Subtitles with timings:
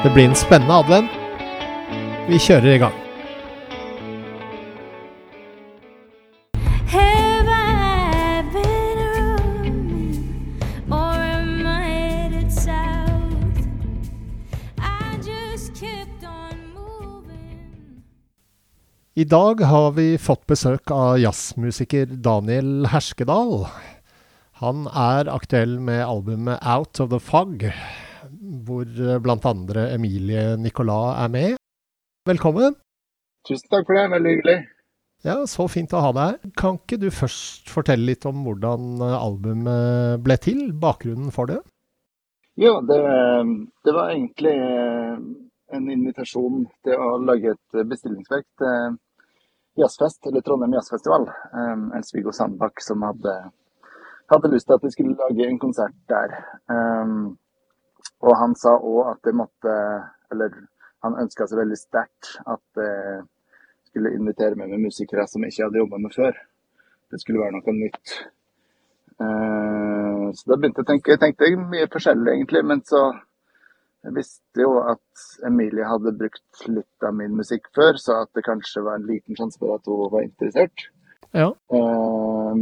[0.00, 1.10] Det blir en spennende advent.
[2.24, 2.94] Vi kjører i gang.
[19.20, 23.66] I dag har vi fått besøk av jazzmusiker Daniel Herskedal.
[24.64, 27.68] Han er aktuell med albumet Out of the Fog,
[28.66, 28.84] hvor
[29.24, 29.54] bl.a.
[29.94, 31.56] Emilie Nicolas er med.
[32.28, 32.76] Velkommen.
[33.48, 34.58] Tusen takk for det, veldig hyggelig.
[35.24, 36.52] Ja, Så fint å ha deg her.
[36.56, 40.70] Kan ikke du først fortelle litt om hvordan albumet ble til?
[40.72, 41.60] Bakgrunnen for det?
[42.60, 42.98] Jo, det,
[43.84, 45.20] det var egentlig eh,
[45.76, 48.98] en invitasjon til å lage et bestillingsverk til
[49.80, 51.28] jazzfest, eller Trondheim Jazzfestival.
[51.54, 53.36] Um, Elsviggo Sandbakk som hadde,
[54.32, 56.34] hadde lyst til at vi skulle lage en konsert der.
[56.68, 57.38] Um,
[58.20, 59.74] og han sa òg at det måtte
[60.30, 60.54] Eller
[61.02, 63.22] han ønska seg veldig sterkt at jeg
[63.88, 66.36] skulle invitere meg med musikere som jeg ikke hadde jobba med før.
[67.10, 68.12] Det skulle være noe nytt.
[69.20, 73.02] Eh, så da begynte jeg å tenke, jeg tenkte mye forskjellig egentlig, men så
[74.00, 78.46] jeg visste jo at Emilie hadde brukt litt av min musikk før, så at det
[78.46, 80.86] kanskje var en liten sjanse for at hun var interessert.
[81.36, 81.50] Ja.
[81.70, 82.54] Eh,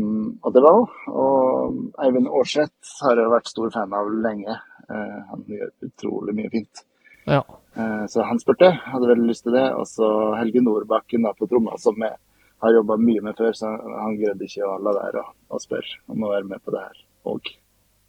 [0.44, 0.82] og det var.
[1.08, 4.58] Og Eivind Aarseth har jeg vært stor fan av lenge.
[4.88, 6.82] Eh, han gjør utrolig mye fint.
[7.28, 7.42] Ja.
[7.76, 9.66] Eh, Så han spurte, hadde veldig lyst til det.
[9.74, 12.16] Og så Helge Nordbakken da, på tromma, som jeg
[12.62, 16.00] har jobba mye med før, så han greide ikke å la være å, å spørre
[16.10, 17.54] om å være med på det her òg.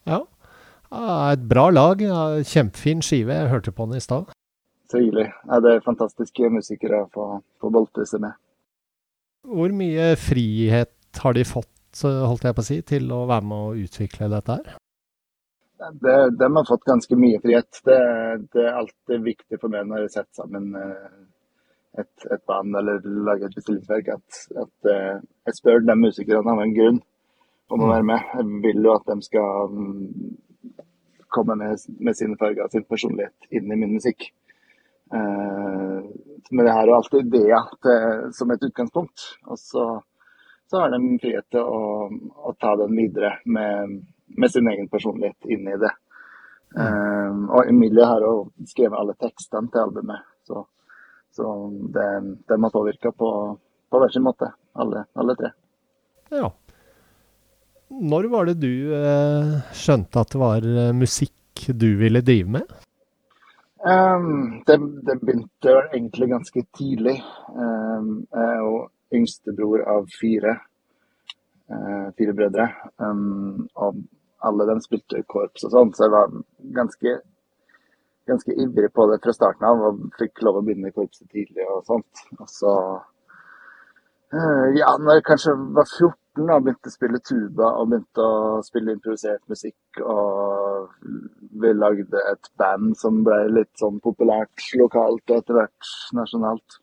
[0.10, 0.24] ja.
[0.90, 2.00] Et bra lag.
[2.50, 3.36] Kjempefin skive.
[3.36, 4.32] Jeg hørte på den i stad.
[4.90, 5.28] Så hyggelig.
[5.46, 7.26] Ja, det er fantastiske musikere å få,
[7.62, 8.34] få seg med.
[9.50, 13.66] Hvor mye frihet har de fått, holdt jeg på å si, til å være med
[13.66, 14.78] å utvikle dette her?
[15.80, 17.82] Det, de har fått ganske mye frihet.
[17.88, 18.00] Det,
[18.54, 21.22] det er alltid viktig for meg når jeg setter sammen eh,
[22.04, 23.00] et, et band eller
[23.30, 27.00] lager et bestillingsverk, at, at eh, jeg spør de musikerne av en grunn
[27.70, 28.36] om å være med.
[28.36, 30.84] Jeg vil jo at de skal mm,
[31.34, 34.30] komme med, med sine farger og sin personlighet inn i min musikk.
[35.14, 35.98] Eh,
[36.50, 37.90] men jeg har jo alltid det at,
[38.34, 39.26] som et utgangspunkt.
[39.46, 39.88] Og så,
[40.70, 42.10] så har de frihet til å,
[42.50, 44.00] å ta den videre med,
[44.38, 45.92] med sin egen personlighet inn i det.
[46.78, 48.34] Eh, og Emilie har jo
[48.70, 50.66] skrevet alle tekstene til albumet, så,
[51.34, 51.54] så
[51.96, 52.10] det,
[52.46, 53.30] de har påvirka på,
[53.90, 55.54] på hver sin måte, alle, alle tre.
[56.36, 56.52] Ja.
[57.90, 62.78] Når var det du eh, skjønte at det var eh, musikk du ville drive med?
[63.80, 67.24] Um, det, det begynte egentlig ganske tidlig.
[67.56, 68.74] Um, jeg er jo
[69.16, 70.58] yngstebror av fire.
[71.72, 72.68] Uh, fire brødre.
[73.00, 74.02] Um, og
[74.44, 76.36] alle dem spilte korps og sånn, så jeg var
[76.76, 77.16] ganske,
[78.28, 79.86] ganske ivrig på det fra starten av.
[79.88, 82.26] Og fikk lov å begynne i korpset tidlig og sånt.
[82.40, 82.76] Og så
[84.36, 88.60] uh, Ja, når jeg kanskje var 14 da, begynte å spille tuba og begynte å
[88.66, 90.02] spille improvisert musikk.
[90.02, 90.90] Og
[91.62, 96.80] vi lagde et band som ble litt sånn populært lokalt og etter hvert nasjonalt.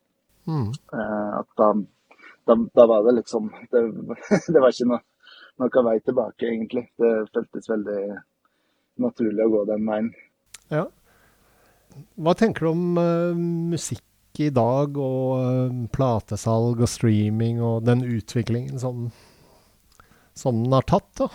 [0.47, 0.71] Mm.
[0.71, 1.71] Eh, at da,
[2.47, 3.81] da, da var det liksom Det,
[4.53, 5.01] det var ikke noe,
[5.59, 6.87] noe vei tilbake, egentlig.
[6.99, 8.01] Det føltes veldig
[9.03, 10.11] naturlig å gå den veien.
[10.73, 10.87] Ja.
[12.17, 14.03] Hva tenker du om uh, musikk
[14.37, 19.07] i dag, og eh, platesalg og streaming, og den utviklingen som,
[20.37, 21.09] som den har tatt?
[21.19, 21.27] da?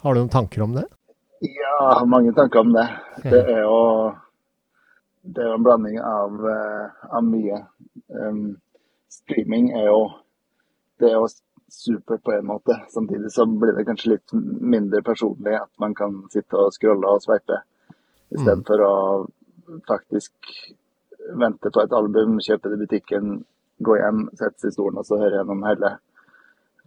[0.00, 0.86] Har du noen tanker om det?
[1.40, 2.88] Ja, mange tanker om det.
[3.24, 3.78] Det er jo
[5.22, 7.60] det er jo en blanding av, eh, av mye.
[8.08, 8.56] Um,
[9.12, 10.00] streaming er jo
[11.00, 11.28] det er jo
[11.70, 12.76] supert på en måte.
[12.88, 17.22] Samtidig så blir det kanskje litt mindre personlig at man kan sitte og scrolle og
[17.24, 17.62] sveipe.
[18.30, 18.94] Istedenfor å
[19.88, 20.34] faktisk
[21.40, 23.32] vente på et album, kjøpe det i butikken,
[23.80, 25.94] gå hjem, sette seg i stolen og så høre gjennom hele.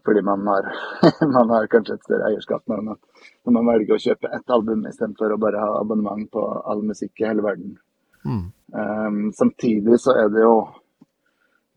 [0.06, 0.68] Fordi man har,
[1.36, 3.02] man har kanskje et større eierskap når man,
[3.46, 7.24] når man velger å kjøpe ett album istedenfor å bare ha abonnement på all musikk
[7.24, 7.78] i hele verden.
[8.24, 8.46] Mm.
[8.74, 10.58] Um, samtidig så er det jo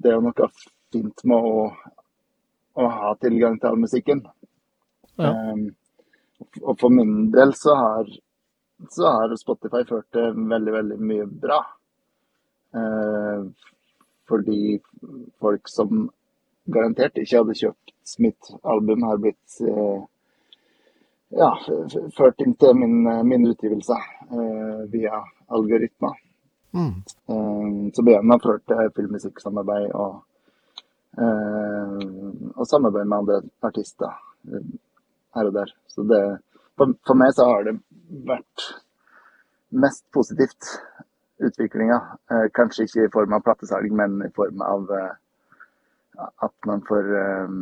[0.02, 0.48] det er jo noe
[0.92, 1.64] fint med å,
[2.76, 4.22] å ha tilgang til all musikken.
[5.16, 5.32] Ja.
[5.32, 5.68] Um,
[6.62, 8.10] og for min del så har,
[8.92, 11.62] så har Spotify ført til veldig, veldig mye bra.
[12.76, 13.44] Eh,
[14.28, 14.76] fordi
[15.40, 16.08] folk som
[16.66, 20.04] garantert ikke hadde kjøpt mitt album, har blitt eh,
[21.40, 21.50] ja,
[22.16, 23.98] ført inn til min, min utgivelse
[24.30, 26.16] eh, via algoritmer.
[26.76, 27.02] Mm.
[27.32, 30.18] Eh, som igjen har ført til filmmusikksamarbeid og,
[31.18, 32.08] eh,
[32.54, 34.12] og samarbeid med andre artister
[34.50, 34.66] eh,
[35.36, 35.72] her og der.
[35.92, 36.22] Så det,
[36.76, 37.78] for, for meg så har det
[38.28, 38.70] vært
[39.76, 40.76] mest positivt
[41.42, 42.00] utviklinga.
[42.30, 45.14] Eh, kanskje ikke i form av platesalg, men i form av eh,
[46.46, 47.56] at man får eh,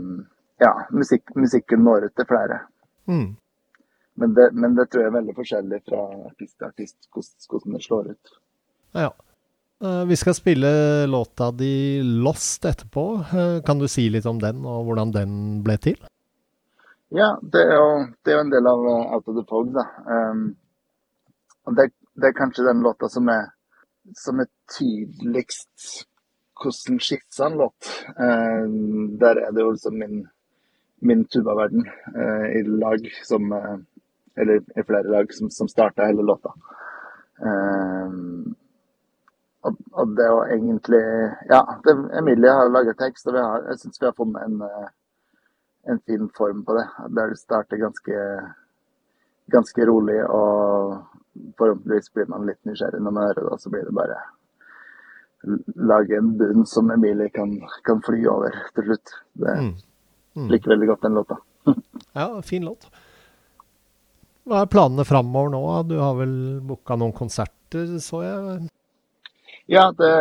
[0.63, 2.61] Ja, musikk, musikken når ut til flere.
[3.11, 3.37] Mm.
[4.15, 7.83] Men det, men det tror jeg er veldig forskjellig fra artist til artist hvordan- det
[7.83, 8.35] slår ut.
[8.95, 9.11] Ja.
[9.83, 13.25] Eh, Vi skal spille låta di 'Lost' etterpå.
[13.35, 15.97] Eh, Kan du si litt om den, og hvordan den ble til?
[17.11, 19.75] Ja, det er jo, det er jo en del av eh, Out of the Fog,
[19.75, 19.85] da.
[20.07, 20.57] Um,
[21.67, 23.53] og det, det er kanskje den låta som er,
[24.15, 26.07] som er tydeligst
[26.63, 27.91] hvordan skissa en låt.
[28.19, 30.29] Um, der er det jo liksom min,
[31.05, 31.87] min tubaverden
[32.17, 33.79] eh, i lag som uh,
[34.37, 36.51] Eller i flere lag som, som starta hele låta.
[37.39, 38.55] Um,
[39.63, 41.03] og, og det jo egentlig
[41.51, 44.89] Ja, det, Emilie har laget tekst, og har, jeg syns vi har funnet en uh,
[45.87, 46.87] en fin form på det.
[47.09, 48.19] Der det starter ganske,
[49.47, 51.05] ganske rolig, og
[51.59, 54.21] forhåpentligvis blir man litt nysgjerrig når man hører det, og så blir det bare
[55.77, 59.19] lage en bunn som Emilie kan, kan fly over til slutt.
[59.35, 59.75] Det Mm.
[60.37, 60.49] Mm.
[60.51, 61.39] Likte veldig godt den låta.
[62.15, 62.87] Ja, fin låt.
[64.47, 65.63] Hva er planene framover nå?
[65.89, 68.69] Du har vel booka noen konserter, så jeg?
[69.73, 70.13] Ja, det,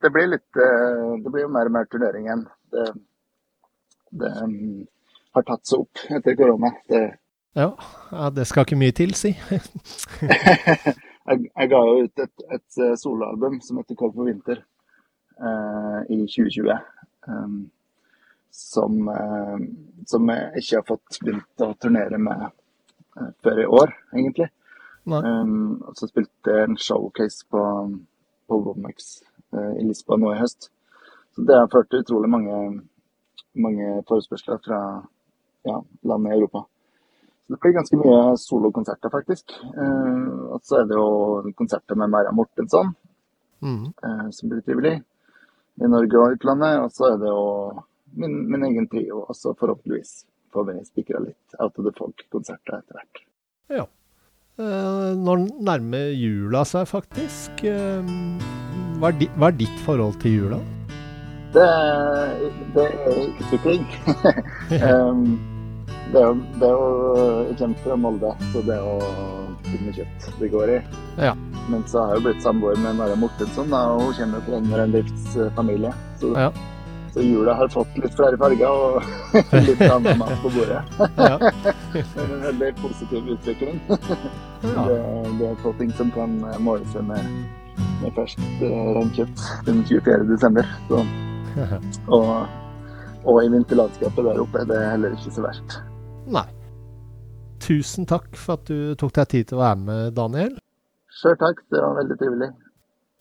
[0.00, 2.44] det blir litt eh, Det blir jo mer og mer turnering igjen.
[2.72, 2.86] Det,
[4.22, 4.86] det mm,
[5.36, 6.72] har tatt seg opp etter korona.
[6.88, 7.02] Det,
[7.58, 7.70] Ja,
[8.12, 9.34] ja det skal ikke mye til, si.
[10.22, 14.62] jeg, jeg ga jo ut et, et eh, soloalbum som heter 'Kold for vinter'
[15.42, 16.70] uh, i 2020.
[17.26, 17.64] Um,
[18.56, 19.56] som, eh,
[20.08, 24.48] som jeg ikke har fått begynt å turnere med eh, før i år, egentlig.
[25.22, 27.60] Um, og så spilte jeg en showcase på,
[28.48, 29.20] på Womex
[29.54, 30.70] eh, i Lisboa nå i høst.
[31.36, 32.56] Så det har ført til utrolig mange,
[33.60, 34.80] mange forespørsler fra
[35.68, 35.76] ja,
[36.10, 36.64] landet i Europa.
[37.46, 39.52] Så det blir ganske mye solokonserter, faktisk.
[39.68, 42.94] Eh, og så er det jo konserter med Mara Mortensson,
[43.62, 43.86] Mm.
[44.04, 44.98] eh, som blir trivelig,
[45.80, 46.80] i Norge og utlandet.
[46.82, 47.44] Og så er det jo
[48.20, 50.24] min, min egen trio, og så forhåpentligvis
[50.54, 53.22] får vi spikra litt Out of the Folk-konserter etter hvert.
[53.76, 53.86] Ja.
[54.56, 55.36] Eh, Nå
[55.66, 57.64] nærmer jula seg faktisk.
[57.66, 58.14] Eh,
[58.96, 60.62] Hva er, di, hva er ditt forhold til jula?
[61.52, 61.66] Det,
[62.76, 63.84] det er utvikling.
[64.88, 65.26] um,
[66.12, 66.86] det, er det er jo
[67.50, 69.36] Jeg kommer fra Molde, så det er jo
[69.66, 70.78] finne kjøtt det går i.
[71.20, 71.34] Ja.
[71.70, 74.72] Men så har jeg jo blitt samboer med Mara Mortensson, og hun kommer fra en
[74.80, 75.92] reindriftsfamilie.
[76.20, 76.50] Så, Ja.
[77.16, 79.04] Så jula har fått litt flere farger og
[79.68, 80.82] litt annen mat på bordet.
[80.98, 83.78] Det er en veldig positiv utvikling.
[84.66, 84.96] Det,
[85.38, 87.26] det er få ting som kan eh, måle seg med,
[88.00, 90.26] med ferskt eh, reinkjøtt den 24.
[90.28, 90.68] desember.
[90.88, 91.02] Så,
[92.16, 92.32] og,
[93.22, 95.78] og i vinterlandskapet der oppe, det er heller ikke så verst.
[96.36, 96.44] Nei.
[97.62, 100.56] Tusen takk for at du tok deg tid til å være med, Daniel.
[101.20, 102.52] Sjøl takk, det var veldig trivelig.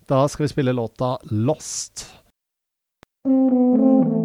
[0.09, 2.07] Da skal vi spille låta 'Lost'.
[3.25, 4.24] Mm-hmm.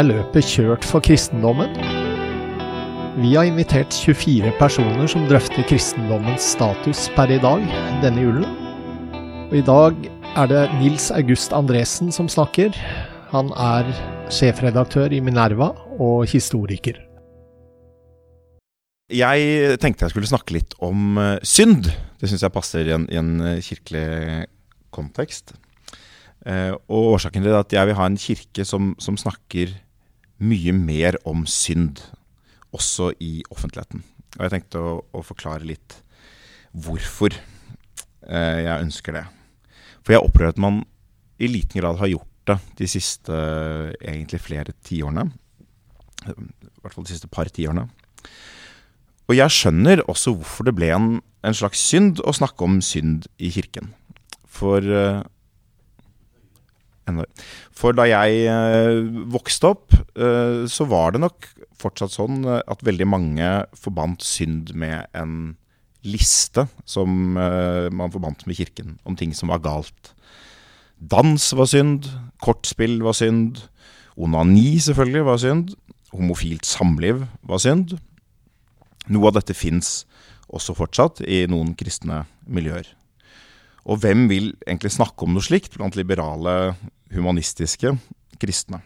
[0.00, 1.74] Er løpet kjørt for kristendommen?
[3.20, 7.66] Vi har invitert 24 personer som drøfter kristendommens status per i dag,
[8.00, 8.46] denne julen.
[9.50, 9.98] Og i dag
[10.40, 12.72] er det Nils August Andresen som snakker.
[13.34, 13.90] Han er
[14.32, 16.96] sjefredaktør i Minerva og historiker.
[19.12, 21.90] Jeg tenkte jeg skulle snakke litt om eh, synd.
[22.16, 24.48] Det syns jeg passer i en, i en eh, kirkelig
[24.96, 25.58] kontekst.
[26.48, 29.76] Eh, og årsaken til at jeg vil ha en kirke som, som snakker
[30.40, 32.00] mye mer om synd,
[32.72, 34.02] også i offentligheten.
[34.38, 35.98] Og jeg tenkte å, å forklare litt
[36.70, 39.24] hvorfor eh, jeg ønsker det.
[40.04, 40.82] For jeg opplever at man
[41.40, 43.34] i liten grad har gjort det de siste
[44.00, 45.26] egentlig flere tiårene.
[46.30, 46.34] I
[46.82, 47.88] hvert fall de siste par tiårene.
[49.30, 51.10] Og jeg skjønner også hvorfor det ble en,
[51.46, 53.92] en slags synd å snakke om synd i kirken.
[54.50, 55.22] For eh,
[57.74, 59.00] For da jeg eh,
[59.32, 61.48] vokste opp, eh, så var det nok
[61.80, 65.56] fortsatt sånn eh, at veldig mange forbandt synd med en
[66.00, 70.14] liste som man forbandt med kirken, om ting som var galt.
[70.96, 72.08] Dans var synd,
[72.40, 73.60] kortspill var synd,
[74.16, 75.74] onani selvfølgelig var synd,
[76.16, 77.98] homofilt samliv var synd.
[79.12, 80.06] Noe av dette fins
[80.48, 82.88] også fortsatt i noen kristne miljøer.
[83.88, 86.74] Og hvem vil egentlig snakke om noe slikt blant liberale,
[87.14, 87.94] humanistiske
[88.40, 88.82] kristne?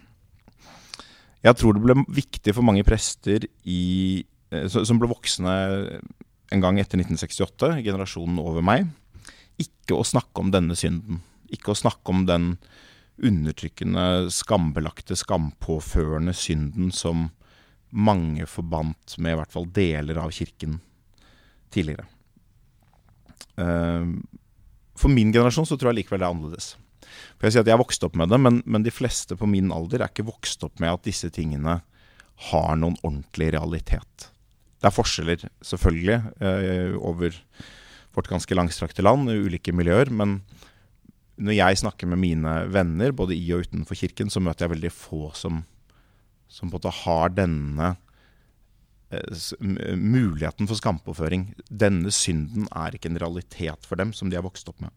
[1.45, 4.25] Jeg tror det ble viktig for mange prester i,
[4.55, 5.55] eh, som ble voksne
[6.55, 8.89] en gang etter 1968, generasjonen over meg,
[9.61, 11.21] ikke å snakke om denne synden.
[11.53, 12.55] Ikke å snakke om den
[13.23, 17.29] undertrykkende, skambelagte, skampåførende synden som
[17.95, 20.81] mange forbandt med i hvert fall deler av kirken
[21.75, 22.09] tidligere.
[23.61, 24.09] Eh,
[24.99, 26.75] For min generasjon så tror jeg likevel det er annerledes.
[27.37, 29.73] For jeg sier at jeg vokste opp med det, men, men de fleste på min
[29.75, 31.81] alder er ikke vokst opp med at disse tingene
[32.51, 34.29] har noen ordentlig realitet.
[34.81, 37.37] Det er forskjeller, selvfølgelig, eh, over
[38.15, 40.11] vårt ganske langstrakte land, ulike miljøer.
[40.13, 40.41] Men
[41.41, 44.93] når jeg snakker med mine venner, både i og utenfor kirken, så møter jeg veldig
[44.95, 45.63] få som,
[46.49, 47.95] som på en måte har denne
[49.95, 51.51] muligheten for skampåføring.
[51.69, 54.91] Denne synden er ikke en realitet for dem som de har vokst opp med.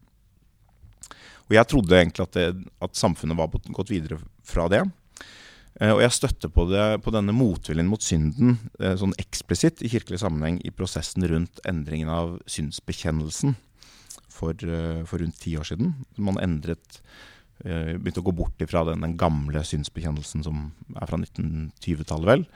[1.48, 4.82] Og jeg trodde egentlig at, det, at samfunnet var gått videre fra det.
[5.80, 9.90] Eh, Og jeg støtter på, det, på denne motviljen mot synden eh, sånn eksplisitt i
[9.92, 13.56] kirkelig sammenheng i prosessen rundt endringen av synsbekjennelsen
[14.28, 15.94] for, eh, for rundt ti år siden.
[16.18, 17.00] Man endret,
[17.64, 22.46] eh, begynte å gå bort ifra den, den gamle synsbekjennelsen som er fra 1920-tallet, vel.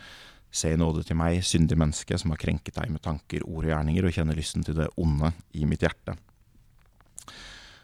[0.53, 3.73] Se i nåde til meg, syndig menneske, som har krenket deg med tanker, ord og
[3.73, 6.17] gjerninger, og kjenner lysten til det onde i mitt hjerte.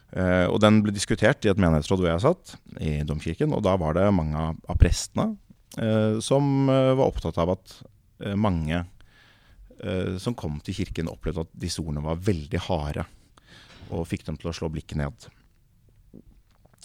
[0.09, 3.75] Uh, og den ble diskutert i et menighetsråd hvor jeg satt, i domkirken, og da
[3.77, 5.31] var det mange av, av prestene
[5.77, 7.79] uh, som uh, var opptatt av at
[8.35, 8.83] mange
[10.19, 13.05] som kom til kirken, opplevde at disse ordene var veldig harde,
[13.95, 15.29] og fikk dem til å slå blikket ned.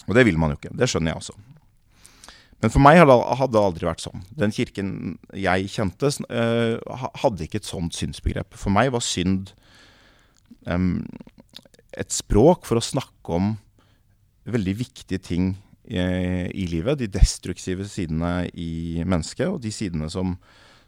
[0.06, 0.70] Og det vil man jo ikke.
[0.78, 1.34] Det skjønner jeg også.
[2.64, 4.22] Men for meg hadde det aldri vært sånn.
[4.32, 8.56] Den kirken jeg kjente, eh, ha- hadde ikke et sånt synsbegrep.
[8.56, 9.52] For meg var synd
[10.64, 13.50] et språk for å snakke om
[14.48, 15.50] veldig viktige ting
[15.84, 17.02] eh, i livet.
[17.02, 20.32] De destruktive sidene i mennesket, og de sidene som,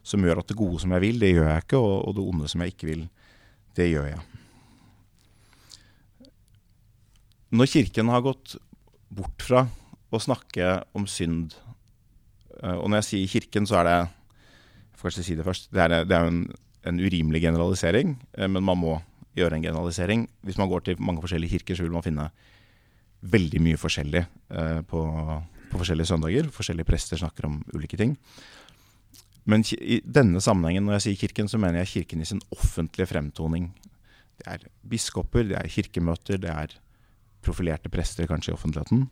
[0.01, 2.25] som gjør at det gode som jeg vil, det gjør jeg ikke, og, og det
[2.25, 3.05] onde som jeg ikke vil,
[3.77, 4.25] det gjør jeg.
[7.53, 8.57] Når Kirken har gått
[9.13, 9.67] bort fra
[10.11, 11.53] å snakke om synd,
[12.63, 14.07] og når jeg sier Kirken, så er det jeg
[14.97, 16.41] får kanskje si det først, det er, det er en,
[16.89, 18.95] en urimelig generalisering, eh, men man må
[19.37, 20.27] gjøre en generalisering.
[20.41, 22.29] Hvis man går til mange forskjellige kirker, så vil man finne
[23.21, 25.01] veldig mye forskjellig eh, på,
[25.71, 26.49] på forskjellige søndager.
[26.53, 28.15] Forskjellige prester snakker om ulike ting.
[29.47, 33.07] Men i denne sammenhengen, når jeg sier kirken, så mener jeg kirken i sin offentlige
[33.13, 33.69] fremtoning.
[34.37, 36.73] Det er biskoper, det er kirkemøter, det er
[37.45, 39.05] profilerte prester kanskje i offentligheten.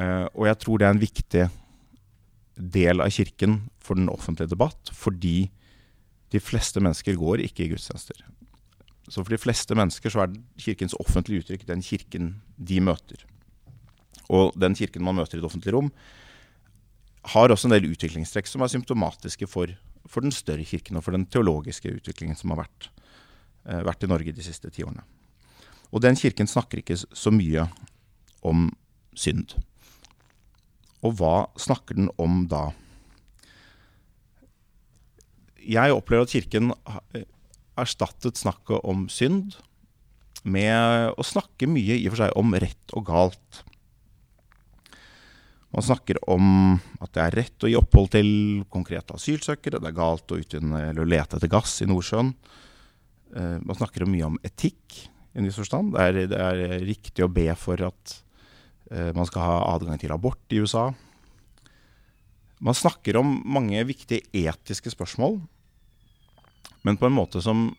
[0.00, 1.44] Eh, og jeg tror det er en viktig
[2.56, 5.50] del av kirken for den offentlige debatt, fordi
[6.34, 8.24] de fleste mennesker går ikke i gudstjenester.
[9.08, 13.24] Så for de fleste mennesker så er kirkens offentlige uttrykk den kirken de møter.
[14.32, 15.90] Og den kirken man møter i det offentlige rom,
[17.34, 19.70] har også en del utviklingstrekk som er symptomatiske for,
[20.08, 22.88] for den større kirken og for den teologiske utviklingen som har vært,
[23.68, 25.04] eh, vært i Norge de siste ti årene.
[25.92, 27.68] Og den kirken snakker ikke så mye
[28.44, 28.68] om
[29.16, 29.54] synd.
[31.04, 32.70] Og hva snakker den om da?
[35.64, 36.72] Jeg opplever at kirken
[37.80, 39.56] erstattet snakket om synd
[40.44, 43.62] med å snakke mye i og for seg om rett og galt.
[45.74, 48.28] Man snakker om at det er rett å gi opphold til
[48.70, 49.80] konkrete asylsøkere.
[49.82, 52.30] Det er galt å, utvinne, å lete etter gass i Nordsjøen.
[53.34, 55.96] Eh, Man snakker mye om etikk i en viss forstand.
[55.96, 58.23] Det er, det er riktig å be for at eh,
[58.90, 60.90] man skal ha adgang til abort i USA.
[62.64, 65.38] Man snakker om mange viktige etiske spørsmål,
[66.84, 67.70] men på en måte som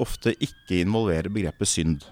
[0.00, 2.04] ofte ikke involverer begrepet synd.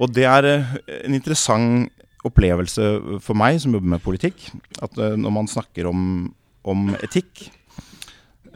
[0.00, 1.90] Og det er eh, en interessant
[2.26, 2.84] opplevelse
[3.24, 4.50] for meg som jobber med politikk,
[4.84, 6.02] at eh, når man snakker om,
[6.68, 7.46] om etikk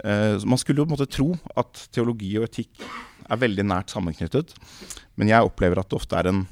[0.04, 2.84] eh, Man skulle jo på en måte tro at teologi og etikk
[3.28, 4.54] er veldig nært sammenknyttet,
[5.18, 6.44] men jeg opplever at det ofte er en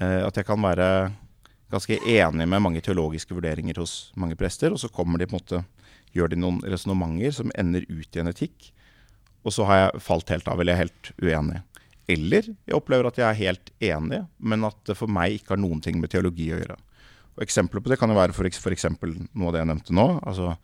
[0.00, 1.12] eh, At jeg kan være
[1.70, 5.42] ganske enig med mange teologiske vurderinger hos mange prester, og så kommer de på en
[5.42, 5.64] måte
[6.16, 8.70] gjør de noen resonnementer som ender ut i en etikk,
[9.44, 11.62] og så har jeg falt helt av, eller jeg er helt uenig.
[12.08, 15.60] Eller jeg opplever at jeg er helt enig, men at det for meg ikke har
[15.60, 16.78] noen ting med teologi å gjøre.
[17.36, 18.74] Og Eksempler på det kan jo være for, for
[19.12, 20.08] noe av det jeg nevnte nå.
[20.26, 20.56] altså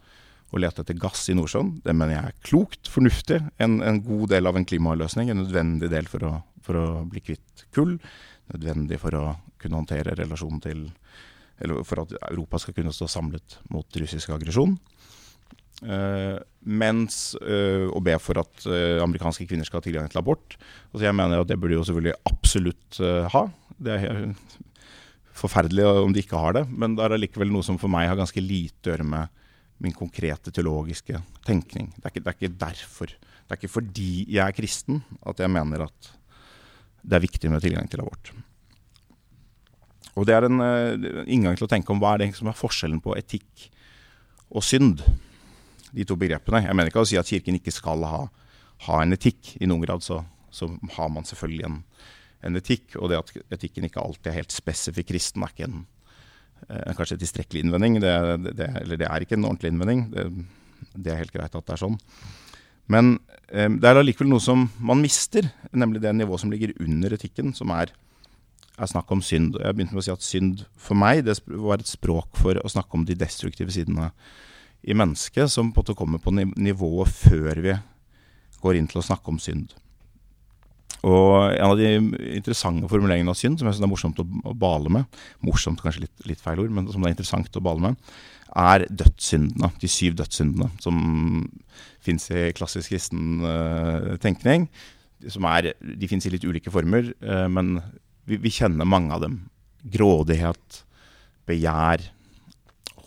[0.54, 1.72] Å lete etter gass i Nordsjøen.
[1.82, 3.40] Det mener jeg er klokt, fornuftig.
[3.58, 5.32] En, en god del av en klimaløsning.
[5.32, 7.96] En nødvendig del for å, for å bli kvitt kull.
[8.52, 9.24] Nødvendig for å
[9.58, 10.86] kunne håndtere relasjonen til
[11.62, 14.72] Eller for at Europa skal kunne stå samlet mot russisk aggresjon.
[15.84, 20.56] Uh, mens uh, å be for at uh, amerikanske kvinner skal ha tilgang til abort.
[20.92, 23.00] Altså jeg mener at det burde de jo selvfølgelig absolutt
[23.34, 23.44] ha.
[23.78, 24.18] Det er
[25.34, 28.18] forferdelig om de ikke har det, men det er allikevel noe som for meg har
[28.18, 29.43] ganske lite å gjøre med
[29.82, 31.90] min konkrete teologiske tenkning.
[31.96, 33.14] Det er, ikke, det er ikke derfor.
[33.14, 36.10] Det er ikke fordi jeg er kristen at jeg mener at
[37.04, 38.32] det er viktig med tilgang til abort.
[40.14, 42.56] Og det er en uh, inngang til å tenke om hva er det som er
[42.56, 43.68] forskjellen på etikk
[44.54, 45.02] og synd
[45.94, 46.62] de to begrepene.
[46.64, 48.24] Jeg mener ikke å si at Kirken ikke skal ha,
[48.86, 49.56] ha en etikk.
[49.62, 50.20] I noen grad så,
[50.54, 51.80] så har man selvfølgelig en,
[52.46, 52.96] en etikk.
[52.98, 55.84] Og det at etikken ikke alltid er helt spesifikk kristen, er ikke en,
[56.68, 57.98] eh, kanskje tilstrekkelig innvending.
[58.02, 58.14] Det,
[58.56, 60.06] det, eller det er ikke en ordentlig innvending.
[60.14, 60.26] Det,
[60.94, 61.98] det er helt greit at det er sånn.
[62.90, 63.16] Men
[63.48, 67.54] eh, det er allikevel noe som man mister, nemlig det nivået som ligger under etikken,
[67.56, 67.92] som er,
[68.76, 69.58] er snakk om synd.
[69.60, 72.72] Jeg begynte med å si at synd for meg det var et språk for å
[72.72, 74.10] snakke om de destruktive sidene
[74.84, 77.78] i mennesket som på en måte kommer på nivået før vi
[78.64, 79.72] går inn til å snakke om synd.
[81.04, 81.90] Og en av de
[82.38, 86.14] interessante formuleringene av synd, som jeg syns er morsomt å, bale med, morsomt kanskje litt,
[86.30, 88.14] litt feil ord, men som det er interessant å bale med,
[88.54, 89.72] er dødssyndene.
[89.82, 90.96] De syv dødssyndene som
[92.04, 94.68] fins i klassisk kristen uh, tenkning.
[95.24, 97.76] Er, de fins i litt ulike former, uh, men
[98.28, 99.40] vi, vi kjenner mange av dem.
[99.92, 100.84] Grådighet,
[101.50, 102.06] begjær,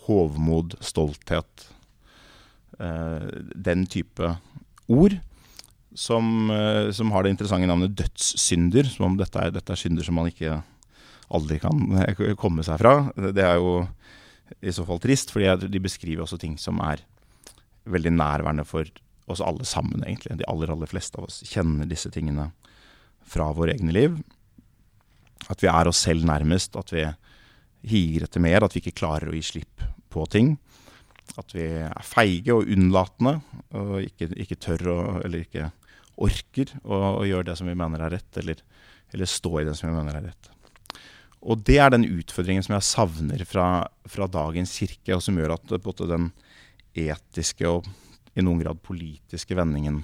[0.06, 1.66] hovmod, stolthet.
[2.78, 3.26] Uh,
[3.58, 4.36] den type
[4.86, 5.18] ord
[5.94, 8.88] som, eh, som har det interessante navnet dødssynder.
[8.92, 10.60] Som om dette er, dette er synder som man ikke
[11.34, 11.78] aldri kan
[12.42, 12.94] komme seg fra.
[13.16, 13.82] Det er jo
[14.64, 17.04] i så fall trist, fordi de beskriver også ting som er
[17.88, 18.88] veldig nærværende for
[19.28, 20.38] oss alle sammen, egentlig.
[20.40, 22.50] De aller, aller fleste av oss kjenner disse tingene
[23.28, 24.16] fra våre egne liv.
[25.52, 27.04] At vi er oss selv nærmest, at vi
[27.88, 30.56] higer etter mer, at vi ikke klarer å gi slipp på ting.
[31.36, 33.38] At vi er feige og unnlatende,
[33.76, 35.70] og ikke, ikke tør å, eller ikke
[36.18, 38.62] orker å, å gjøre det som vi mener er rett, eller,
[39.14, 40.50] eller stå i det som vi mener er rett.
[41.38, 43.68] Og det er den utfordringen som jeg savner fra,
[44.10, 46.30] fra dagens kirke, og som gjør at både den
[46.98, 47.86] etiske og
[48.38, 50.02] i noen grad politiske vendingen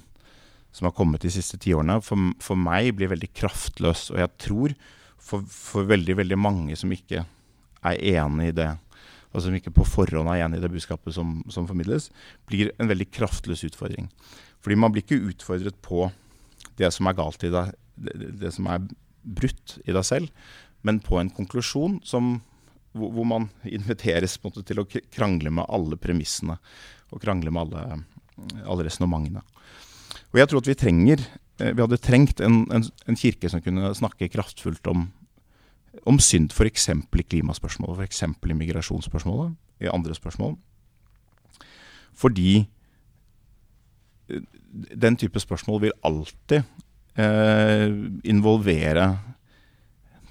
[0.74, 4.08] som har kommet de siste tiårene, for, for meg blir veldig kraftløs.
[4.10, 4.74] Og jeg tror
[5.22, 7.22] for, for veldig, veldig mange som ikke
[7.84, 8.70] er enig i det,
[9.34, 12.08] og som ikke på forhånd er enig i det budskapet som, som formidles,
[12.46, 14.06] blir en veldig kraftløs utfordring.
[14.62, 16.06] Fordi man blir ikke utfordret på
[16.78, 18.86] det som er galt i deg, det, som er
[19.22, 20.30] brutt i deg selv,
[20.86, 22.36] men på en konklusjon som,
[22.94, 26.58] hvor, man inviteres måte, til å krangle med alle premissene
[27.10, 28.04] og krangle med alle,
[28.64, 29.42] alle resonnementene.
[30.34, 33.62] Og jeg tror at vi trenger eh, Vi hadde trengt en, en, en kirke som
[33.62, 35.08] kunne snakke kraftfullt om,
[36.06, 36.88] om synd, f.eks.
[36.92, 38.22] i klimaspørsmålet, f.eks.
[38.24, 40.56] i migrasjonsspørsmålet, i andre spørsmål.
[42.14, 42.64] Fordi
[44.30, 44.42] eh,
[44.92, 46.62] den type spørsmål vil alltid
[47.16, 47.88] eh,
[48.24, 49.08] involvere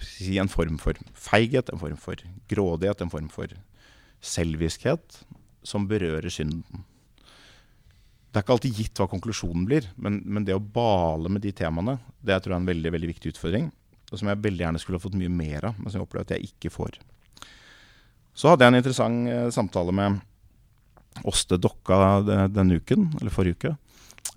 [0.04, 3.54] si, en form for feighet, en form for grådighet, en form for
[4.24, 5.24] selviskhet
[5.64, 6.84] som berører synden.
[8.34, 11.52] Det er ikke alltid gitt hva konklusjonen blir, men, men det å bale med de
[11.54, 13.68] temaene, det tror jeg er en veldig veldig viktig utfordring.
[14.14, 16.28] Og som jeg veldig gjerne skulle ha fått mye mer av, men som jeg opplever
[16.28, 17.00] at jeg ikke får.
[18.38, 20.22] Så hadde jeg en interessant eh, samtale med
[21.22, 21.98] Åste Dokka
[22.52, 23.74] denne uken, eller forrige uke,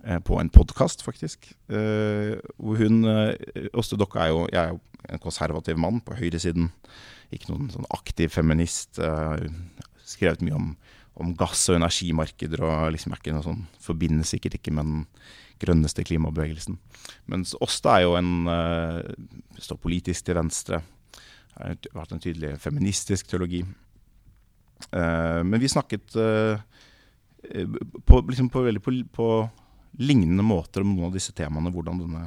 [0.05, 1.49] eh, på en podkast, faktisk.
[1.73, 6.69] Eh, hvor hun eh, Åste Dokka er jo er jo en konservativ mann på høyresiden.
[7.33, 8.99] Ikke noen sånn aktiv feminist.
[10.07, 10.69] Skrevet mye om,
[11.15, 15.05] om gass- og energimarkeder og liksom er ikke noe sånn Forbindes sikkert ikke med den
[15.63, 16.79] grønneste klimabevegelsen.
[17.33, 19.01] Mens Åste er jo en eh,
[19.63, 20.83] Står politisk til venstre.
[21.57, 23.63] Har vært en tydelig feministisk teologi.
[24.91, 26.61] Eh, men vi snakket eh,
[28.05, 29.29] på, liksom på, på, på
[30.05, 31.73] lignende måter om noen av disse temaene.
[31.73, 32.27] Hvordan denne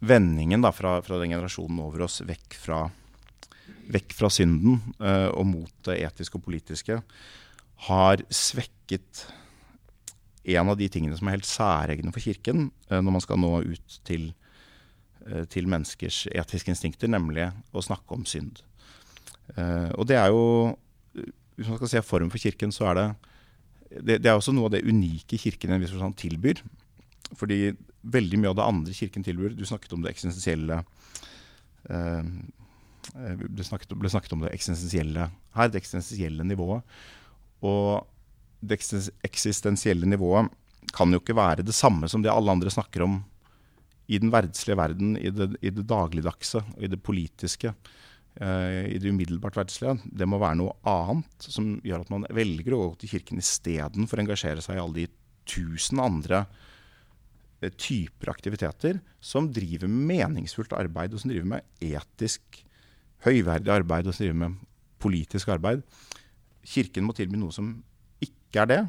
[0.00, 2.82] vendingen da, fra, fra den generasjonen over oss vekk fra,
[3.94, 7.00] vekk fra synden eh, og mot det etiske og politiske
[7.86, 9.26] har svekket
[10.54, 13.52] en av de tingene som er helt særegne for Kirken eh, når man skal nå
[13.66, 14.28] ut til,
[15.26, 18.62] eh, til menneskers etiske instinkter, nemlig å snakke om synd.
[19.56, 20.76] Eh, og det er jo
[21.56, 23.16] Hvis man skal se form for Kirken, så er det
[24.04, 26.60] det, det er også noe av det unike Kirken en viss forstand tilbyr.
[27.38, 30.82] Fordi veldig mye av det andre Kirken tilbyr Du snakket om det eksistensielle
[31.86, 36.82] det ble snakket om det eksistensielle her, det eksistensielle nivået.
[37.64, 38.04] Og
[38.60, 38.78] det
[39.26, 40.50] eksistensielle nivået
[40.94, 43.20] kan jo ikke være det samme som det alle andre snakker om
[44.06, 47.74] i den verdslige verden, i det, i det dagligdagse og i det politiske.
[48.40, 49.98] eh, I det umiddelbart verdslige.
[50.06, 54.20] Det må være noe annet som gjør at man velger å gå til kirken istedenfor
[54.20, 55.08] å engasjere seg i alle de
[55.46, 56.44] tusen andre
[57.62, 62.62] eh, typer aktiviteter som driver med meningsfullt arbeid, og som driver med etisk
[63.26, 64.64] høyverdig arbeid, og som driver med
[65.02, 65.82] politisk arbeid.
[66.66, 67.74] Kirken må tilby noe som
[68.24, 68.80] ikke er det.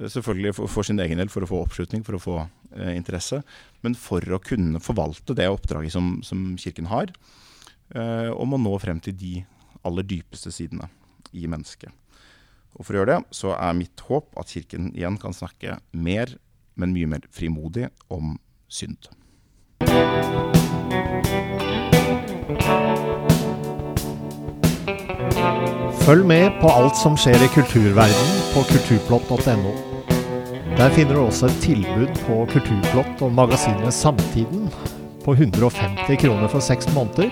[0.00, 2.92] Eh, Selvfølgelig for, for sin egen del, for å få oppslutning, for å få eh,
[2.96, 3.42] interesse.
[3.84, 7.12] Men for å kunne forvalte det oppdraget som, som Kirken har,
[7.94, 9.34] eh, om å nå frem til de
[9.86, 10.88] aller dypeste sidene
[11.32, 11.90] i mennesket.
[12.72, 16.38] Og For å gjøre det, så er mitt håp at Kirken igjen kan snakke mer,
[16.74, 18.38] men mye mer frimodig, om
[18.72, 19.10] synd.
[26.02, 29.74] Følg med på alt som skjer i kulturverdenen på kulturplott.no.
[30.74, 34.66] Der finner du også et tilbud på Kulturplott og magasinet Samtiden
[35.22, 37.30] på 150 kroner for seks måneder.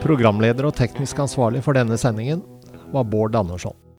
[0.00, 2.40] Programleder og teknisk ansvarlig for denne sendingen
[2.96, 3.82] var Bård Andersson.